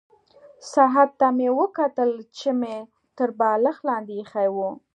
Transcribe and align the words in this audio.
ساعت 0.73 1.09
ته 1.19 1.27
مې 1.37 1.49
وکتل 1.59 2.11
چې 2.37 2.49
مې 2.59 2.77
تر 3.17 3.29
بالښت 3.39 3.81
لاندې 3.89 4.13
ایښی 4.17 4.47
وو. 4.55 4.69